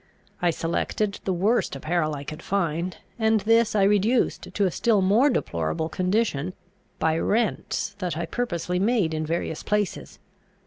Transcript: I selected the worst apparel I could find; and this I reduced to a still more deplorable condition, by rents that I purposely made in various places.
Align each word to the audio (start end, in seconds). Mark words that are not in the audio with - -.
I 0.41 0.49
selected 0.49 1.19
the 1.25 1.31
worst 1.31 1.75
apparel 1.75 2.15
I 2.15 2.23
could 2.23 2.41
find; 2.41 2.97
and 3.19 3.41
this 3.41 3.75
I 3.75 3.83
reduced 3.83 4.51
to 4.51 4.65
a 4.65 4.71
still 4.71 4.99
more 5.03 5.29
deplorable 5.29 5.89
condition, 5.89 6.53
by 6.97 7.19
rents 7.19 7.93
that 7.99 8.17
I 8.17 8.25
purposely 8.25 8.79
made 8.79 9.13
in 9.13 9.27
various 9.27 9.61
places. 9.61 10.17